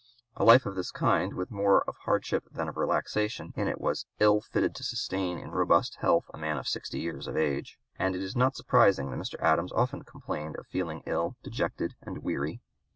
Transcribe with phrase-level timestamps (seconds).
[0.35, 4.07] A life of this kind with more of hardship than of relaxation in it was
[4.19, 8.23] ill fitted to sustain in robust health a man sixty years of age, and it
[8.23, 9.35] is not surprising that Mr.
[9.39, 12.63] Adams often complained of feeling ill, dejected, and weary.